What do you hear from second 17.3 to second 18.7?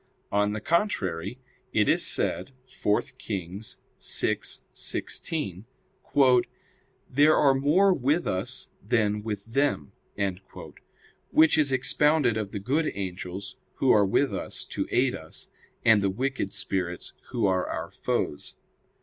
are our foes.